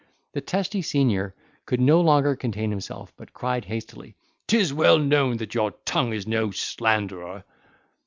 [0.31, 1.35] The testy senior
[1.67, 4.15] could no longer contain himself, but cried hastily,
[4.47, 7.43] "'Tis well known that your tongue is no slanderer."